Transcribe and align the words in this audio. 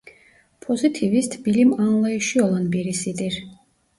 Pozitivist 0.61 1.45
bilim 1.47 1.73
anlayışı 1.79 2.45
olan 2.45 2.71
birisidir. 2.71 3.43